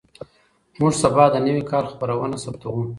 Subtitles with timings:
[0.79, 2.81] موږ سبا د نوي کال خپرونه ثبتوو.